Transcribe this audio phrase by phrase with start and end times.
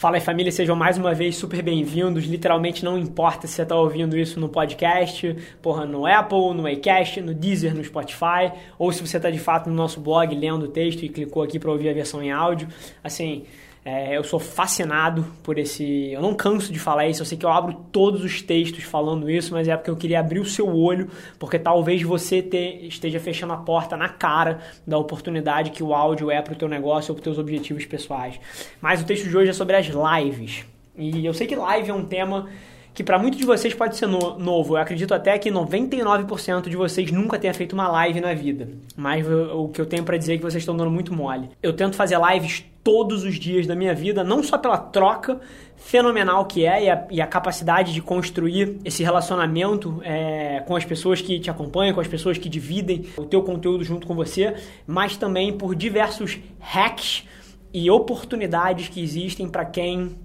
[0.00, 2.24] Fala aí família, sejam mais uma vez super bem-vindos.
[2.24, 7.20] Literalmente não importa se você está ouvindo isso no podcast, porra, no Apple, no iCast,
[7.20, 10.68] no Deezer, no Spotify, ou se você está de fato no nosso blog lendo o
[10.68, 12.66] texto e clicou aqui para ouvir a versão em áudio.
[13.04, 13.44] Assim,
[13.90, 16.12] é, eu sou fascinado por esse.
[16.12, 19.28] Eu não canso de falar isso, eu sei que eu abro todos os textos falando
[19.28, 21.08] isso, mas é porque eu queria abrir o seu olho,
[21.40, 26.30] porque talvez você te, esteja fechando a porta na cara da oportunidade que o áudio
[26.30, 28.38] é para o teu negócio ou para os teus objetivos pessoais.
[28.80, 30.64] Mas o texto de hoje é sobre as lives.
[30.96, 32.48] E eu sei que live é um tema
[32.94, 34.74] que para muitos de vocês pode ser no, novo.
[34.74, 38.68] Eu acredito até que 99% de vocês nunca tenha feito uma live na vida.
[38.96, 41.48] Mas o, que eu tenho para dizer é que vocês estão dando muito mole.
[41.62, 45.40] Eu tento fazer lives todos os dias da minha vida, não só pela troca
[45.76, 50.84] fenomenal que é e a, e a capacidade de construir esse relacionamento é, com as
[50.84, 54.54] pessoas que te acompanham, com as pessoas que dividem o teu conteúdo junto com você,
[54.86, 57.24] mas também por diversos hacks
[57.72, 60.16] e oportunidades que existem para quem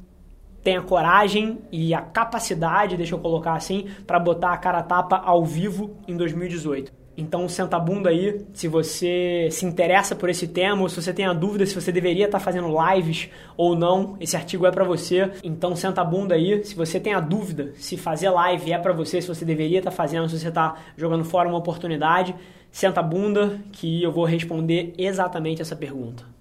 [0.63, 4.83] tem a coragem e a capacidade, deixa eu colocar assim, para botar a cara a
[4.83, 7.04] tapa ao vivo em 2018.
[7.17, 11.13] Então senta a bunda aí, se você se interessa por esse tema, ou se você
[11.13, 14.71] tem a dúvida se você deveria estar tá fazendo lives ou não, esse artigo é
[14.71, 15.31] para você.
[15.43, 18.93] Então senta a bunda aí, se você tem a dúvida se fazer live é para
[18.93, 22.35] você, se você deveria estar tá fazendo, se você está jogando fora uma oportunidade,
[22.71, 26.34] senta a bunda que eu vou responder exatamente essa pergunta.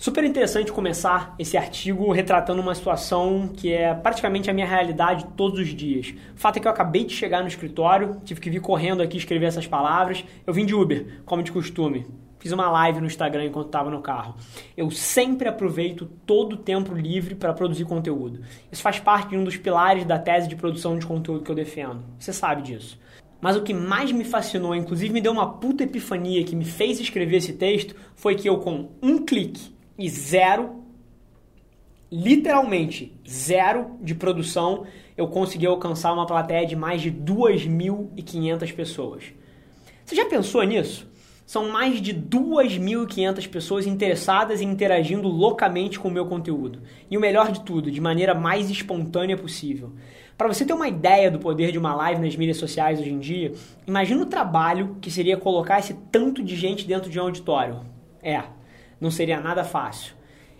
[0.00, 5.60] Super interessante começar esse artigo retratando uma situação que é praticamente a minha realidade todos
[5.60, 6.14] os dias.
[6.34, 9.18] O fato é que eu acabei de chegar no escritório, tive que vir correndo aqui
[9.18, 10.24] escrever essas palavras.
[10.46, 12.06] Eu vim de Uber, como de costume.
[12.38, 14.36] Fiz uma live no Instagram enquanto estava no carro.
[14.74, 18.40] Eu sempre aproveito todo o tempo livre para produzir conteúdo.
[18.72, 21.54] Isso faz parte de um dos pilares da tese de produção de conteúdo que eu
[21.54, 22.02] defendo.
[22.18, 22.98] Você sabe disso.
[23.38, 26.98] Mas o que mais me fascinou, inclusive me deu uma puta epifania que me fez
[26.98, 30.82] escrever esse texto, foi que eu, com um clique, e zero,
[32.10, 39.24] literalmente zero de produção, eu consegui alcançar uma plateia de mais de 2.500 pessoas.
[40.02, 41.06] Você já pensou nisso?
[41.44, 46.80] São mais de 2.500 pessoas interessadas e interagindo loucamente com o meu conteúdo.
[47.10, 49.92] E o melhor de tudo, de maneira mais espontânea possível.
[50.38, 53.18] Para você ter uma ideia do poder de uma live nas mídias sociais hoje em
[53.18, 53.52] dia,
[53.86, 57.80] imagina o trabalho que seria colocar esse tanto de gente dentro de um auditório.
[58.22, 58.42] É,
[59.00, 60.14] não seria nada fácil.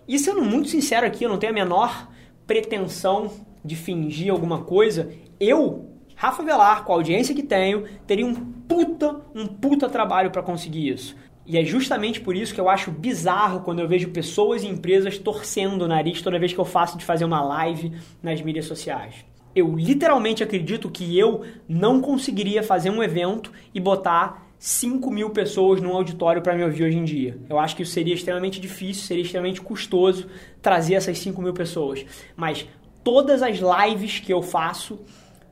[0.09, 2.09] E sendo muito sincero aqui, eu não tenho a menor
[2.47, 3.31] pretensão
[3.65, 5.13] de fingir alguma coisa.
[5.39, 10.43] Eu, Rafa Velar, com a audiência que tenho, teria um puta, um puta trabalho para
[10.43, 11.15] conseguir isso.
[11.47, 15.19] E é justamente por isso que eu acho bizarro quando eu vejo pessoas e empresas
[15.19, 19.25] torcendo o nariz toda vez que eu faço de fazer uma live nas mídias sociais.
[19.55, 25.81] Eu literalmente acredito que eu não conseguiria fazer um evento e botar 5 mil pessoas
[25.81, 27.39] num auditório para me ouvir hoje em dia.
[27.49, 30.29] Eu acho que isso seria extremamente difícil, seria extremamente custoso
[30.61, 32.05] trazer essas 5 mil pessoas.
[32.37, 32.69] Mas
[33.03, 35.01] todas as lives que eu faço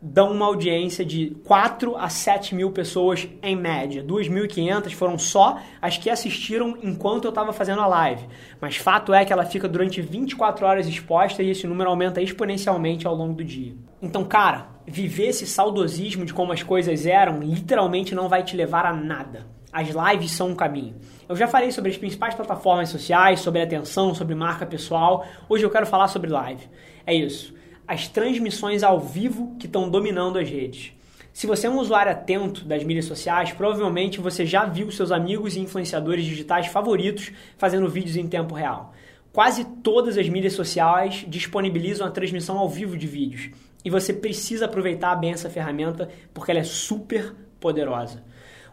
[0.00, 4.02] dão uma audiência de 4 a 7 mil pessoas em média.
[4.04, 8.26] 2.500 foram só as que assistiram enquanto eu estava fazendo a live.
[8.60, 13.06] Mas fato é que ela fica durante 24 horas exposta e esse número aumenta exponencialmente
[13.06, 13.74] ao longo do dia.
[14.00, 18.86] Então, cara, viver esse saudosismo de como as coisas eram literalmente não vai te levar
[18.86, 19.46] a nada.
[19.72, 20.96] As lives são um caminho.
[21.28, 25.26] Eu já falei sobre as principais plataformas sociais, sobre atenção, sobre marca pessoal.
[25.48, 26.66] Hoje eu quero falar sobre live.
[27.04, 27.57] É isso.
[27.88, 30.92] As transmissões ao vivo que estão dominando as redes.
[31.32, 35.56] Se você é um usuário atento das mídias sociais, provavelmente você já viu seus amigos
[35.56, 38.92] e influenciadores digitais favoritos fazendo vídeos em tempo real.
[39.32, 43.48] Quase todas as mídias sociais disponibilizam a transmissão ao vivo de vídeos.
[43.82, 48.22] E você precisa aproveitar bem essa ferramenta porque ela é super poderosa.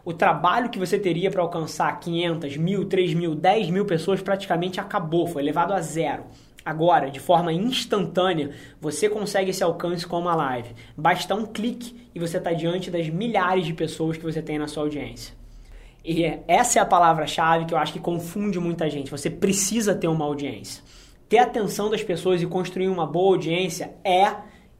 [0.04, 4.78] O trabalho que você teria para alcançar 500, mil, 3 mil, 10 mil pessoas praticamente
[4.78, 6.26] acabou, foi levado a zero.
[6.66, 8.50] Agora, de forma instantânea,
[8.80, 10.74] você consegue esse alcance com uma live.
[10.96, 14.66] Basta um clique e você está diante das milhares de pessoas que você tem na
[14.66, 15.32] sua audiência.
[16.04, 19.12] E essa é a palavra-chave que eu acho que confunde muita gente.
[19.12, 20.82] Você precisa ter uma audiência.
[21.28, 24.34] Ter atenção das pessoas e construir uma boa audiência é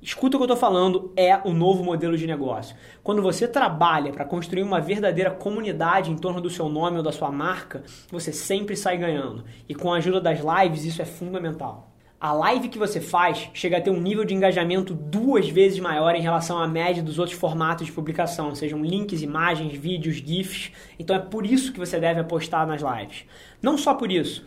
[0.07, 2.77] Escuta o que eu estou falando, é o novo modelo de negócio.
[3.03, 7.11] Quando você trabalha para construir uma verdadeira comunidade em torno do seu nome ou da
[7.11, 9.43] sua marca, você sempre sai ganhando.
[9.69, 11.91] E com a ajuda das lives, isso é fundamental.
[12.21, 16.15] A live que você faz chega a ter um nível de engajamento duas vezes maior
[16.15, 20.71] em relação à média dos outros formatos de publicação, sejam links, imagens, vídeos, GIFs.
[21.01, 23.25] Então é por isso que você deve apostar nas lives.
[23.61, 24.47] Não só por isso,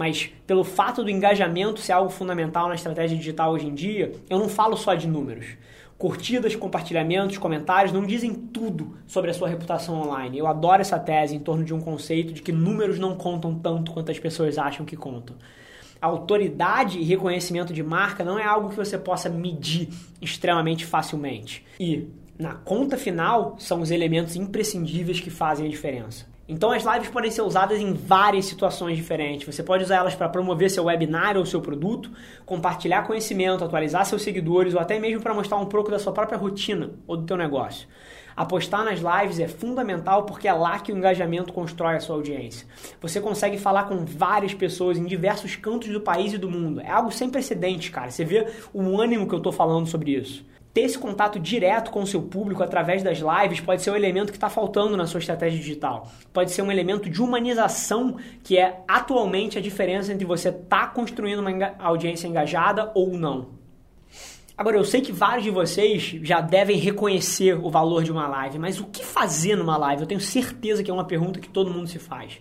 [0.00, 4.38] mas pelo fato do engajamento ser algo fundamental na estratégia digital hoje em dia, eu
[4.38, 5.44] não falo só de números.
[5.98, 10.38] Curtidas, compartilhamentos, comentários não dizem tudo sobre a sua reputação online.
[10.38, 13.92] Eu adoro essa tese em torno de um conceito de que números não contam tanto
[13.92, 15.36] quanto as pessoas acham que contam.
[16.00, 21.62] autoridade e reconhecimento de marca não é algo que você possa medir extremamente facilmente.
[21.78, 22.08] E
[22.38, 26.24] na conta final são os elementos imprescindíveis que fazem a diferença.
[26.50, 29.46] Então as lives podem ser usadas em várias situações diferentes.
[29.46, 32.10] Você pode usar elas para promover seu webinar ou seu produto,
[32.44, 36.36] compartilhar conhecimento, atualizar seus seguidores ou até mesmo para mostrar um pouco da sua própria
[36.36, 37.86] rotina ou do teu negócio.
[38.36, 42.66] Apostar nas lives é fundamental porque é lá que o engajamento constrói a sua audiência.
[43.00, 46.80] Você consegue falar com várias pessoas em diversos cantos do país e do mundo.
[46.80, 48.10] É algo sem precedentes, cara.
[48.10, 48.44] Você vê
[48.74, 52.22] o ânimo que eu estou falando sobre isso ter esse contato direto com o seu
[52.22, 56.10] público através das lives pode ser um elemento que está faltando na sua estratégia digital.
[56.32, 60.86] Pode ser um elemento de humanização que é atualmente a diferença entre você estar tá
[60.86, 63.60] construindo uma audiência engajada ou não.
[64.56, 68.58] Agora, eu sei que vários de vocês já devem reconhecer o valor de uma live,
[68.58, 70.02] mas o que fazer numa live?
[70.02, 72.38] Eu tenho certeza que é uma pergunta que todo mundo se faz.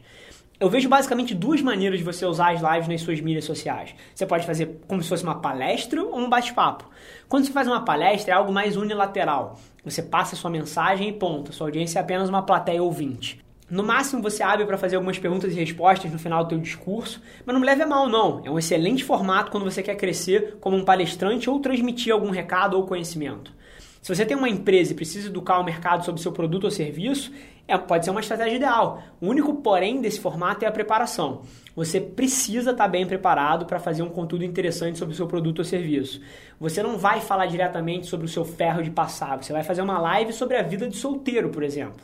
[0.59, 3.95] Eu vejo basicamente duas maneiras de você usar as lives nas suas mídias sociais.
[4.13, 6.83] Você pode fazer como se fosse uma palestra ou um bate-papo.
[7.29, 9.57] Quando você faz uma palestra, é algo mais unilateral.
[9.85, 11.53] Você passa a sua mensagem e ponto.
[11.53, 13.41] Sua audiência é apenas uma plateia ouvinte.
[13.71, 17.21] No máximo você abre para fazer algumas perguntas e respostas no final do teu discurso,
[17.45, 18.41] mas não me leve a mal não.
[18.43, 22.75] É um excelente formato quando você quer crescer como um palestrante ou transmitir algum recado
[22.75, 23.53] ou conhecimento.
[24.01, 27.31] Se você tem uma empresa e precisa educar o mercado sobre seu produto ou serviço,
[27.67, 29.03] é, pode ser uma estratégia ideal.
[29.21, 31.41] O único porém desse formato é a preparação.
[31.75, 35.65] Você precisa estar bem preparado para fazer um conteúdo interessante sobre o seu produto ou
[35.65, 36.21] serviço.
[36.59, 39.99] Você não vai falar diretamente sobre o seu ferro de passar, você vai fazer uma
[39.99, 42.01] live sobre a vida de solteiro, por exemplo.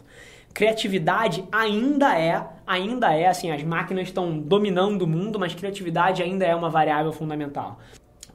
[0.53, 6.45] Criatividade ainda é, ainda é, assim, as máquinas estão dominando o mundo, mas criatividade ainda
[6.45, 7.79] é uma variável fundamental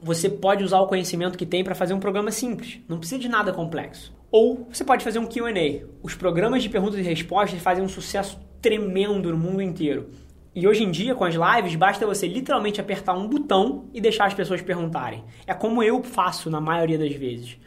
[0.01, 3.29] você pode usar o conhecimento que tem para fazer um programa simples, não precisa de
[3.29, 4.13] nada complexo.
[4.31, 5.85] Ou você pode fazer um QA.
[6.01, 10.09] Os programas de perguntas e respostas fazem um sucesso tremendo no mundo inteiro.
[10.55, 14.25] E hoje em dia, com as lives, basta você literalmente apertar um botão e deixar
[14.25, 15.23] as pessoas perguntarem.
[15.45, 17.57] É como eu faço na maioria das vezes.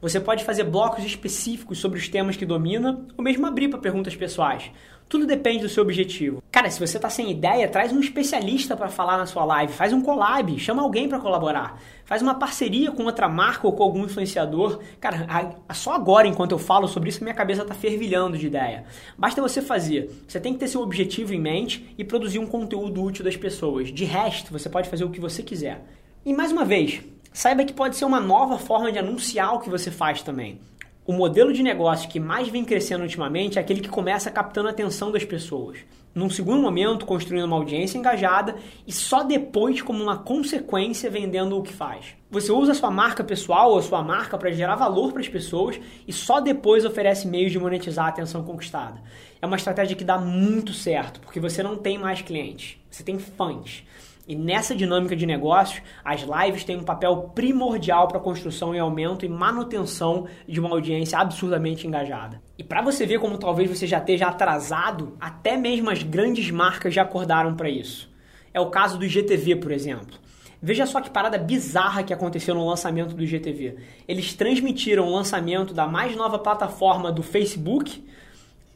[0.00, 4.14] Você pode fazer blocos específicos sobre os temas que domina, ou mesmo abrir para perguntas
[4.14, 4.70] pessoais.
[5.08, 6.42] Tudo depende do seu objetivo.
[6.50, 9.92] Cara, se você está sem ideia, traz um especialista para falar na sua live, faz
[9.92, 14.04] um collab, chama alguém para colaborar, faz uma parceria com outra marca ou com algum
[14.04, 14.80] influenciador.
[15.00, 18.84] Cara, só agora, enquanto eu falo sobre isso, minha cabeça está fervilhando de ideia.
[19.16, 20.10] Basta você fazer.
[20.26, 23.92] Você tem que ter seu objetivo em mente e produzir um conteúdo útil das pessoas.
[23.92, 25.84] De resto, você pode fazer o que você quiser.
[26.24, 27.02] E mais uma vez,
[27.32, 30.58] saiba que pode ser uma nova forma de anunciar o que você faz também.
[31.06, 34.70] O modelo de negócio que mais vem crescendo ultimamente é aquele que começa captando a
[34.70, 35.80] atenção das pessoas.
[36.14, 38.56] Num segundo momento, construindo uma audiência engajada
[38.86, 42.14] e só depois, como uma consequência, vendendo o que faz.
[42.30, 45.28] Você usa a sua marca pessoal ou a sua marca para gerar valor para as
[45.28, 45.78] pessoas
[46.08, 49.02] e só depois oferece meios de monetizar a atenção conquistada.
[49.42, 53.18] É uma estratégia que dá muito certo, porque você não tem mais clientes, você tem
[53.18, 53.82] fãs.
[54.26, 58.78] E nessa dinâmica de negócios, as lives têm um papel primordial para a construção e
[58.78, 62.40] aumento e manutenção de uma audiência absurdamente engajada.
[62.56, 66.94] E para você ver como talvez você já esteja atrasado, até mesmo as grandes marcas
[66.94, 68.10] já acordaram para isso.
[68.54, 70.18] É o caso do GTV, por exemplo.
[70.62, 73.76] Veja só que parada bizarra que aconteceu no lançamento do GTV.
[74.08, 78.02] Eles transmitiram o lançamento da mais nova plataforma do Facebook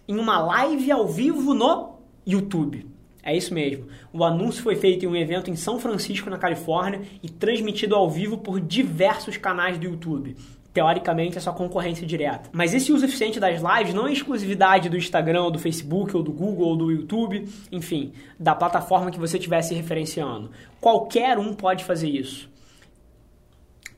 [0.06, 1.94] em uma live ao vivo no
[2.26, 2.97] YouTube.
[3.28, 3.84] É isso mesmo.
[4.10, 8.08] O anúncio foi feito em um evento em São Francisco, na Califórnia, e transmitido ao
[8.08, 10.34] vivo por diversos canais do YouTube.
[10.72, 12.48] Teoricamente, é só concorrência direta.
[12.54, 16.22] Mas esse uso eficiente das lives não é exclusividade do Instagram, ou do Facebook, ou
[16.22, 20.50] do Google, ou do YouTube, enfim, da plataforma que você estiver se referenciando.
[20.80, 22.48] Qualquer um pode fazer isso.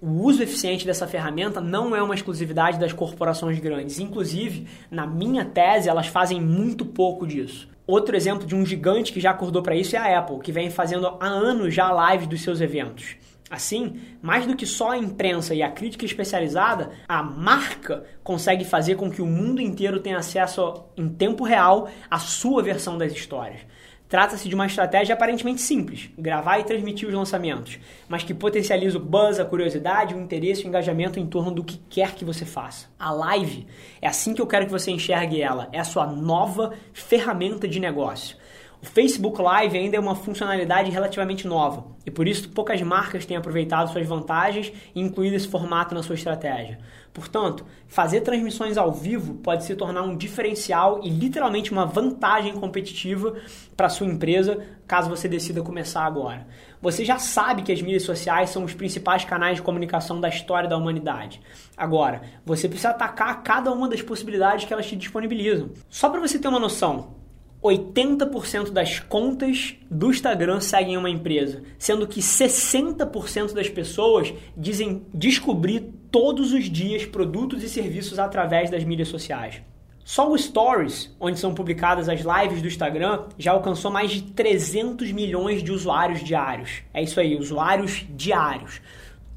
[0.02, 4.00] O uso eficiente dessa ferramenta não é uma exclusividade das corporações grandes.
[4.00, 7.68] Inclusive, na minha tese, elas fazem muito pouco disso.
[7.90, 10.70] Outro exemplo de um gigante que já acordou para isso é a Apple, que vem
[10.70, 13.16] fazendo há anos já lives dos seus eventos.
[13.50, 18.94] Assim, mais do que só a imprensa e a crítica especializada, a marca consegue fazer
[18.94, 23.62] com que o mundo inteiro tenha acesso em tempo real à sua versão das histórias.
[24.10, 29.00] Trata-se de uma estratégia aparentemente simples, gravar e transmitir os lançamentos, mas que potencializa o
[29.00, 32.44] buzz, a curiosidade, o interesse e o engajamento em torno do que quer que você
[32.44, 32.88] faça.
[32.98, 33.68] A live
[34.02, 37.78] é assim que eu quero que você enxergue ela, é a sua nova ferramenta de
[37.78, 38.36] negócio.
[38.82, 43.36] O Facebook Live ainda é uma funcionalidade relativamente nova e por isso poucas marcas têm
[43.36, 46.78] aproveitado suas vantagens e incluído esse formato na sua estratégia.
[47.12, 53.36] Portanto, fazer transmissões ao vivo pode se tornar um diferencial e literalmente uma vantagem competitiva
[53.76, 56.46] para sua empresa, caso você decida começar agora.
[56.80, 60.68] Você já sabe que as mídias sociais são os principais canais de comunicação da história
[60.68, 61.42] da humanidade.
[61.76, 65.68] Agora, você precisa atacar cada uma das possibilidades que elas te disponibilizam.
[65.90, 67.19] Só para você ter uma noção,
[67.62, 75.92] 80% das contas do Instagram seguem uma empresa, sendo que 60% das pessoas dizem descobrir
[76.10, 79.62] todos os dias produtos e serviços através das mídias sociais.
[80.02, 85.12] Só o Stories, onde são publicadas as lives do Instagram, já alcançou mais de 300
[85.12, 86.82] milhões de usuários diários.
[86.92, 88.80] É isso aí, usuários diários.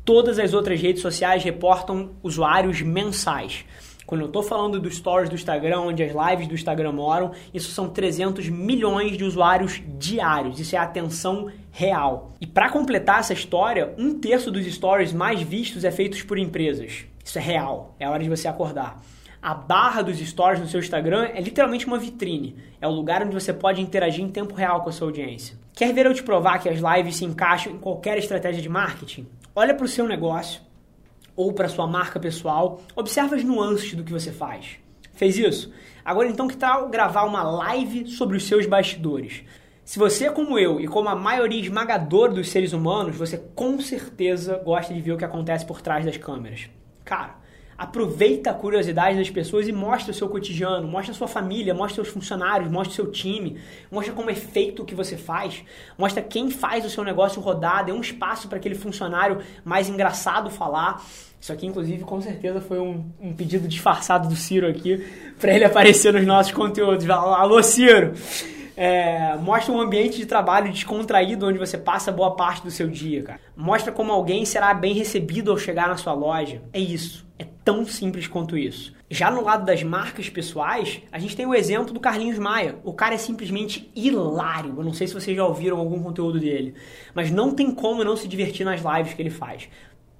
[0.05, 3.65] Todas as outras redes sociais reportam usuários mensais.
[4.05, 7.71] Quando eu estou falando dos stories do Instagram, onde as lives do Instagram moram, isso
[7.71, 10.59] são 300 milhões de usuários diários.
[10.59, 12.31] Isso é atenção real.
[12.39, 17.05] E para completar essa história, um terço dos stories mais vistos é feitos por empresas.
[17.23, 17.95] Isso é real.
[17.99, 19.01] É hora de você acordar.
[19.41, 22.55] A barra dos stories no seu Instagram é literalmente uma vitrine.
[22.79, 25.57] É o lugar onde você pode interagir em tempo real com a sua audiência.
[25.73, 29.27] Quer ver eu te provar que as lives se encaixam em qualquer estratégia de marketing?
[29.55, 30.61] Olha para o seu negócio
[31.35, 34.77] ou para sua marca pessoal, observa as nuances do que você faz.
[35.13, 35.71] Fez isso?
[36.03, 39.43] Agora então que tal gravar uma live sobre os seus bastidores?
[39.85, 44.61] Se você como eu e como a maioria esmagadora dos seres humanos, você com certeza
[44.63, 46.69] gosta de ver o que acontece por trás das câmeras.
[47.03, 47.35] Cara,
[47.83, 51.95] Aproveita a curiosidade das pessoas e mostra o seu cotidiano, mostra a sua família, mostra
[51.95, 53.59] seus funcionários, mostra o seu time,
[53.91, 55.65] mostra como é feito o que você faz,
[55.97, 60.49] mostra quem faz o seu negócio rodar, dê um espaço para aquele funcionário mais engraçado
[60.49, 61.03] falar.
[61.41, 65.05] Isso aqui, inclusive, com certeza foi um, um pedido disfarçado do Ciro aqui,
[65.37, 67.09] para ele aparecer nos nossos conteúdos.
[67.09, 68.13] Alô, Ciro!
[68.77, 73.21] É, mostra um ambiente de trabalho descontraído onde você passa boa parte do seu dia,
[73.21, 73.39] cara.
[73.55, 76.61] Mostra como alguém será bem recebido ao chegar na sua loja.
[76.71, 77.25] É isso.
[77.43, 78.93] É tão simples quanto isso.
[79.09, 82.79] Já no lado das marcas pessoais, a gente tem o exemplo do Carlinhos Maia.
[82.85, 84.75] O cara é simplesmente hilário.
[84.77, 86.73] Eu não sei se vocês já ouviram algum conteúdo dele,
[87.13, 89.67] mas não tem como não se divertir nas lives que ele faz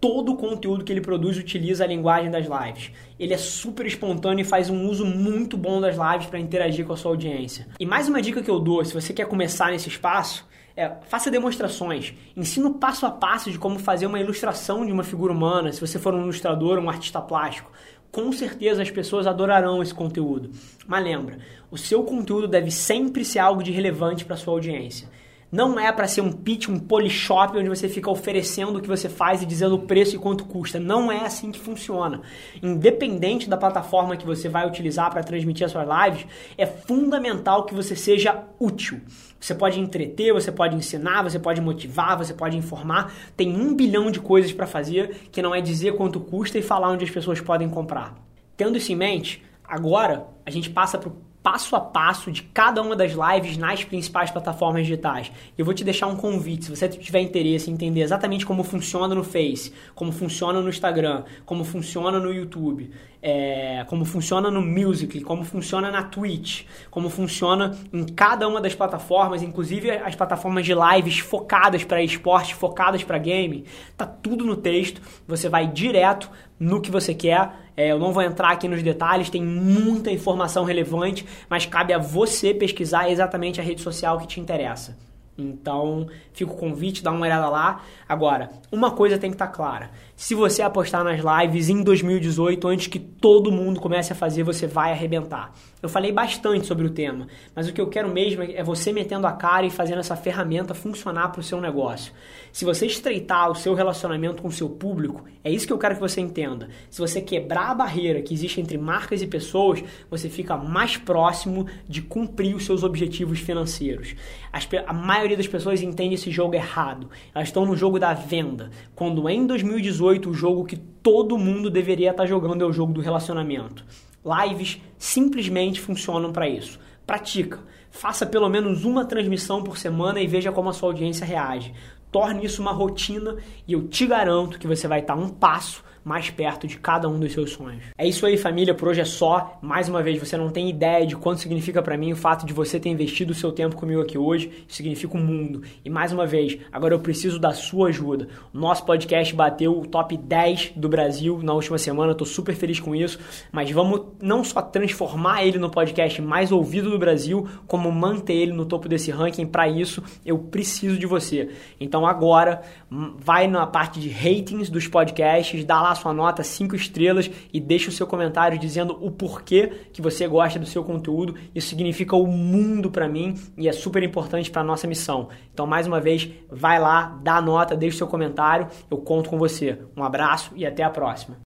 [0.02, 2.92] todo o conteúdo que ele produz utiliza a linguagem das lives.
[3.18, 6.92] Ele é super espontâneo e faz um uso muito bom das lives para interagir com
[6.92, 7.70] a sua audiência.
[7.80, 11.30] E mais uma dica que eu dou, se você quer começar nesse espaço, é, faça
[11.30, 12.14] demonstrações.
[12.36, 15.80] Ensina o passo a passo de como fazer uma ilustração de uma figura humana, se
[15.80, 17.72] você for um ilustrador um artista plástico.
[18.12, 20.52] Com certeza as pessoas adorarão esse conteúdo.
[20.86, 21.40] Mas lembra,
[21.72, 25.08] o seu conteúdo deve sempre ser algo de relevante para sua audiência.
[25.54, 29.08] Não é para ser um pitch, um polishop onde você fica oferecendo o que você
[29.08, 30.80] faz e dizendo o preço e quanto custa.
[30.80, 32.22] Não é assim que funciona.
[32.60, 36.26] Independente da plataforma que você vai utilizar para transmitir as suas lives,
[36.58, 39.00] é fundamental que você seja útil.
[39.44, 43.14] Você pode entreter, você pode ensinar, você pode motivar, você pode informar.
[43.36, 46.90] Tem um bilhão de coisas para fazer que não é dizer quanto custa e falar
[46.90, 48.16] onde as pessoas podem comprar.
[48.56, 52.82] Tendo isso em mente, agora a gente passa para o passo a passo de cada
[52.82, 55.30] uma das lives nas principais plataformas digitais.
[55.58, 59.14] Eu vou te deixar um convite, se você tiver interesse em entender exatamente como funciona
[59.14, 62.92] no Face, como funciona no Instagram, como funciona no YouTube,
[63.26, 68.76] é, como funciona no Musical.ly, como funciona na Twitch, como funciona em cada uma das
[68.76, 73.64] plataformas, inclusive as plataformas de lives focadas para esporte, focadas para game,
[73.96, 75.02] tá tudo no texto.
[75.26, 77.54] Você vai direto no que você quer.
[77.78, 81.98] É, eu não vou entrar aqui nos detalhes, tem muita informação relevante, mas cabe a
[81.98, 84.98] você pesquisar exatamente a rede social que te interessa.
[85.38, 87.84] Então, fica o convite, dá uma olhada lá.
[88.08, 92.68] Agora, uma coisa tem que estar tá clara: se você apostar nas lives em 2018,
[92.68, 95.52] antes que todo mundo comece a fazer, você vai arrebentar.
[95.82, 99.28] Eu falei bastante sobre o tema, mas o que eu quero mesmo é você metendo
[99.28, 102.14] a cara e fazendo essa ferramenta funcionar para o seu negócio.
[102.54, 105.96] Se você estreitar o seu relacionamento com o seu público, é isso que eu quero
[105.96, 106.70] que você entenda.
[106.90, 111.66] Se você quebrar a barreira que existe entre marcas e pessoas, você fica mais próximo
[111.86, 114.16] de cumprir os seus objetivos financeiros.
[114.54, 117.10] As, a maioria das pessoas entende esse jogo errado.
[117.34, 118.70] Elas estão no jogo da venda.
[118.96, 123.02] Quando em 2018 o jogo que todo mundo deveria estar jogando é o jogo do
[123.02, 123.86] relacionamento.
[124.26, 126.80] Lives simplesmente funcionam para isso.
[127.06, 127.60] Pratica.
[127.90, 131.74] Faça pelo menos uma transmissão por semana e veja como a sua audiência reage.
[132.12, 133.38] Torne isso uma rotina
[133.68, 137.20] e eu te garanto que você vai estar um passo mais perto de cada um
[137.20, 137.84] dos seus sonhos.
[137.98, 138.74] É isso aí, família.
[138.74, 139.58] Por hoje é só.
[139.62, 142.54] Mais uma vez, você não tem ideia de quanto significa para mim o fato de
[142.54, 144.52] você ter investido o seu tempo comigo aqui hoje.
[144.68, 145.64] Isso significa o um mundo.
[145.84, 148.28] E mais uma vez, agora eu preciso da sua ajuda.
[148.54, 152.12] O nosso podcast bateu o top 10 do Brasil na última semana.
[152.12, 153.20] Eu tô super feliz com isso.
[153.52, 158.52] Mas vamos não só transformar ele no podcast mais ouvido do Brasil, como manter ele
[158.52, 159.46] no topo desse ranking.
[159.46, 161.50] Para isso, eu preciso de você.
[161.80, 167.30] Então agora, vai na parte de ratings dos podcasts, dá lá sua nota 5 estrelas
[167.52, 171.36] e deixa o seu comentário dizendo o porquê que você gosta do seu conteúdo.
[171.54, 175.30] Isso significa o mundo para mim e é super importante para nossa missão.
[175.54, 179.38] Então, mais uma vez, vai lá, dá nota, deixa o seu comentário, eu conto com
[179.38, 179.80] você.
[179.96, 181.38] Um abraço e até a próxima.